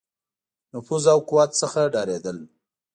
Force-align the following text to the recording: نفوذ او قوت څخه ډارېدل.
نفوذ 0.73 1.03
او 1.13 1.19
قوت 1.29 1.51
څخه 1.61 1.81
ډارېدل. 1.93 2.37